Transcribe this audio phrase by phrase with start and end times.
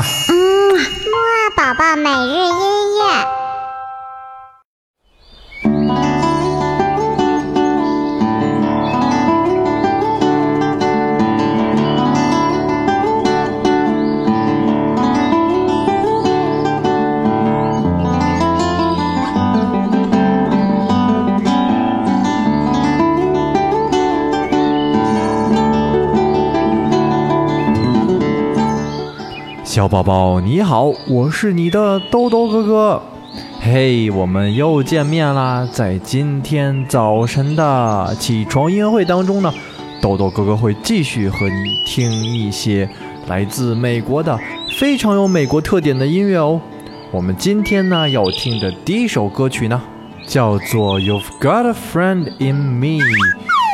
[0.00, 3.41] 嗯，木宝宝每日音乐。
[29.92, 33.02] 宝宝你好，我是你的豆豆哥哥。
[33.60, 35.68] 嘿，我们又见面啦！
[35.70, 39.52] 在今天早晨的起床音乐会当中呢，
[40.00, 42.88] 豆豆哥哥会继续和你听一些
[43.26, 44.40] 来自美国的
[44.78, 46.58] 非常有美国特点的音乐哦。
[47.10, 49.78] 我们今天呢要听的第一首歌曲呢，
[50.26, 52.86] 叫做《You've Got a Friend in Me》，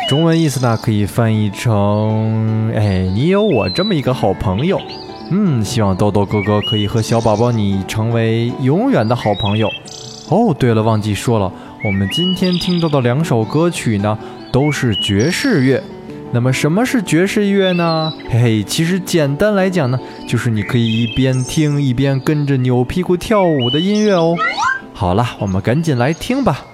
[0.08, 4.80] 中文意思呢可以翻译成：哎，你有我这么一个好朋友。
[5.30, 9.68] 嗯，希望豆豆哥哥可以和小宝宝你成为永远的好朋友。
[10.30, 11.52] 哦，对了，忘记说了，
[11.84, 14.18] 我们今天听到的两首歌曲呢，
[14.50, 15.82] 都是爵士乐。
[16.30, 18.12] 那么什么是爵士乐呢？
[18.30, 24.36] 嘿嘿，其实简单来讲呢，就是你可以一边听一边跟着扭屁股跳舞的音乐哦。
[24.92, 26.64] 好了，我们赶紧来听吧。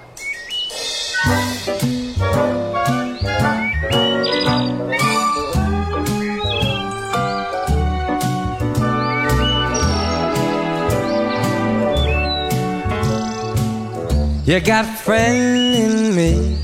[14.45, 16.55] You got a friend in me.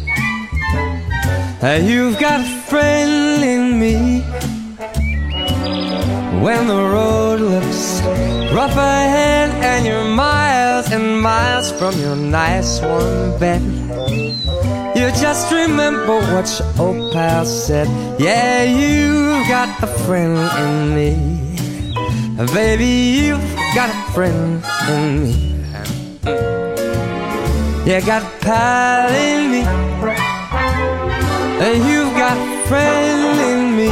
[1.63, 4.21] Uh, You've got a friend in me.
[6.45, 8.01] When the road looks
[8.53, 13.63] rough ahead and you're miles and miles from your nice warm bed,
[14.95, 17.87] you just remember what your old pal said.
[18.19, 22.45] Yeah, you've got a friend in me.
[22.53, 26.60] Baby, you've got a friend in me.
[27.83, 29.61] You got a pal in me,
[31.65, 33.89] and you've got a friend in me.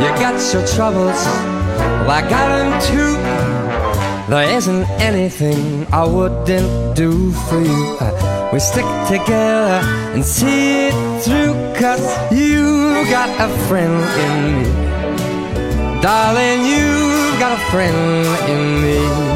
[0.00, 1.20] You got your troubles,
[2.06, 3.16] well, I got them too.
[4.30, 7.98] There isn't anything I wouldn't do for you.
[8.52, 9.82] We stick together
[10.14, 16.00] and see it through, cause you got a friend in me.
[16.00, 19.31] Darling, you got a friend in me.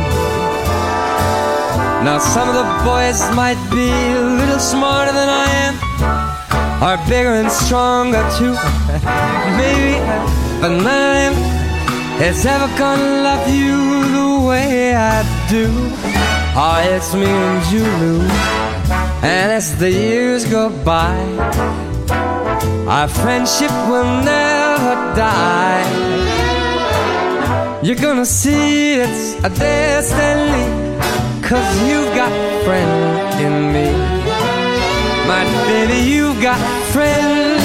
[2.07, 5.75] Now some of the boys might be a little smarter than I am
[6.81, 8.55] Or bigger and stronger too.
[9.59, 9.99] Maybe,
[10.61, 13.77] but none of them is ever gonna love you
[14.19, 15.67] the way I do.
[16.55, 18.21] Oh, it's me and Julu
[19.25, 21.19] And as the years go by
[22.87, 25.83] Our friendship will never die.
[27.83, 30.86] You're gonna see it's a destiny
[31.49, 32.33] Cause you got
[32.65, 33.93] friend in me.
[35.29, 36.59] My baby, you got
[36.93, 37.56] friend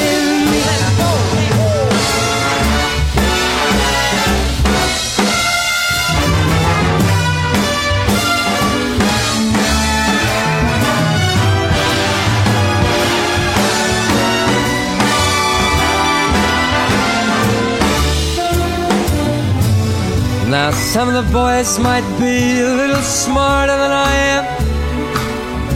[20.52, 24.44] Now some of the boys might be a little smarter than I am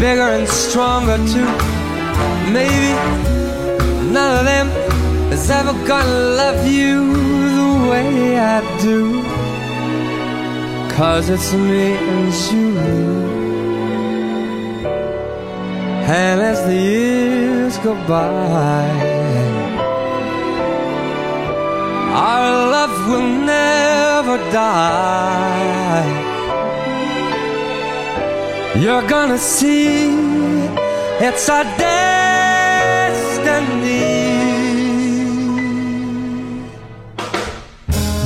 [0.01, 1.49] Bigger and stronger too.
[2.51, 2.91] Maybe
[4.11, 4.67] none of them
[5.31, 7.13] is ever gonna love you
[7.55, 9.23] the way I do.
[10.93, 12.77] Cause it's me and you.
[16.19, 19.14] And as the years go by
[22.15, 26.07] our love will never die.
[28.79, 30.09] You're gonna see
[31.19, 32.15] it's our destiny.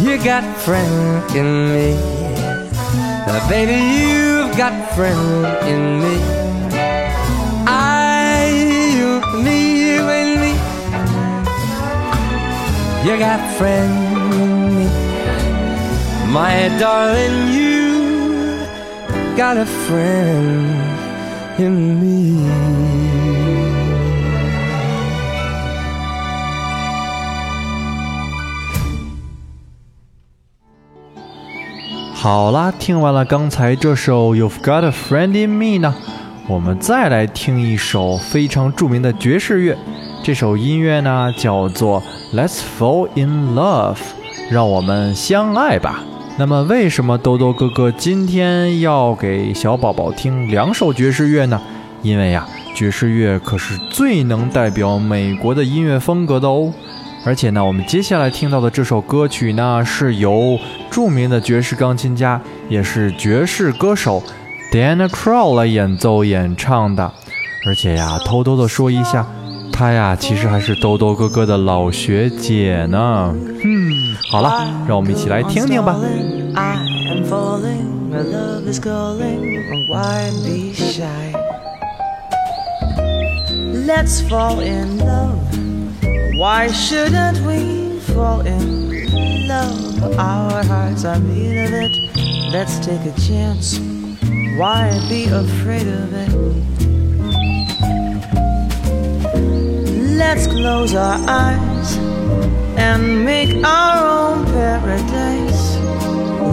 [0.04, 1.90] You got friend in me.
[3.50, 6.39] Baby, you've got friend in me.
[13.30, 13.94] You got a friend
[14.76, 14.90] me,
[16.34, 17.54] my darling.
[17.54, 18.66] You
[19.38, 20.74] got a friend
[21.60, 22.50] in me.
[32.16, 35.94] 好啦，听完了刚才这首《You've Got a Friend in Me》呢，
[36.48, 39.78] 我们再来听一首非常著名的爵士乐。
[40.22, 42.04] 这首音乐呢叫做
[42.38, 43.96] 《Let's Fall in Love》，
[44.52, 46.04] 让我们相爱吧。
[46.38, 51.60] 那么，为什么兜兜哥哥今天要给小宝宝听两首爵士乐呢？
[52.02, 52.46] 因为呀，
[52.76, 56.72] 爵士乐可是最能代表美国的音乐风格的哦。
[57.26, 60.60] 而且呢，我们接下来听到的这首歌曲呢，是由
[60.92, 62.40] 著名的爵士钢琴家，
[62.70, 64.22] 也是爵士歌手
[64.72, 67.12] Diana Krall 来演奏演唱的。
[67.66, 69.28] 而且呀，偷偷的说一下，
[69.80, 73.34] 她呀，其实还是兜兜哥哥的老学姐呢。
[73.64, 75.96] 嗯，好了，让我们一起来听听吧。
[76.54, 76.76] I
[77.10, 79.40] am falling, my love is calling.
[79.88, 81.32] Why be shy?
[83.88, 85.40] Let's fall in love.
[86.38, 90.20] Why shouldn't we fall in love?
[90.20, 91.92] Our hearts are made of it.
[92.52, 93.80] Let's take a chance.
[94.58, 96.79] Why be afraid of it?
[100.20, 101.96] Let's close our eyes
[102.76, 105.78] and make our own paradise.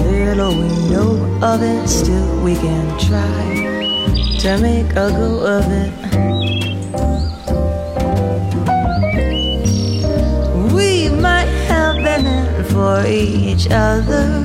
[0.06, 5.92] Little we know of it, still we can try to make a go of it.
[10.72, 14.44] We might have been for each other.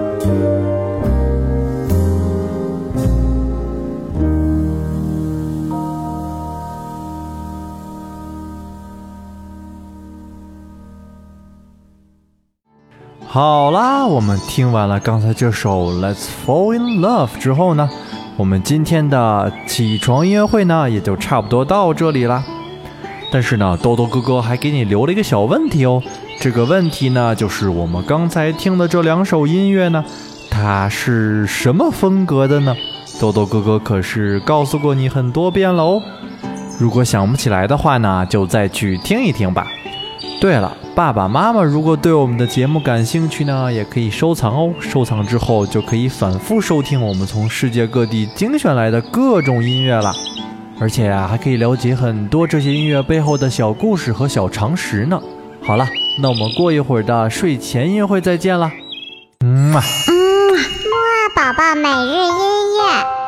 [13.33, 17.89] 好啦，我们听完了刚才这首《Let's Fall in Love》之后呢，
[18.35, 22.43] 我们今天的起床音乐会呢也就差不多到这里啦。
[23.31, 26.03] 但是呢，豆豆哥哥还给你留了一个小问题哦。
[26.41, 30.03] 这个问题呢，就是我们刚才听的这两首音乐呢，
[30.49, 32.75] 它是什么风格的呢？
[33.21, 36.01] 豆豆哥哥可是告诉过你很多遍了哦。
[36.77, 39.65] 如果想不起来的话呢，就再去听一听吧。
[40.41, 44.73] 对了，爸爸妈妈如果对我们的节目感兴趣呢，也可以收藏哦。
[44.79, 50.13] 收藏之后就可以反复收听我们从世界各地精选来的各种音乐了，
[50.79, 55.19] 而且啊，还可以了解很多这些音乐背后的小故事和小常识呢。
[55.63, 55.87] 好了，
[56.21, 58.69] 那我们过一会儿的睡前音乐会再见啦。
[59.45, 59.81] 嗯啊。
[60.07, 62.35] 嗯，木二宝宝每日音
[62.77, 63.20] 乐。